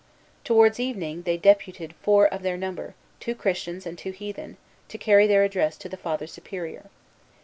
Towards 0.43 0.79
evening, 0.79 1.21
they 1.27 1.37
deputed 1.37 1.93
four 2.01 2.25
of 2.27 2.41
their 2.41 2.57
number, 2.57 2.95
two 3.19 3.35
Christians 3.35 3.85
and 3.85 3.99
two 3.99 4.09
heathen, 4.09 4.57
to 4.87 4.97
carry 4.97 5.27
their 5.27 5.43
address 5.43 5.77
to 5.77 5.89
the 5.89 5.95
Father 5.95 6.25
Superior. 6.25 6.85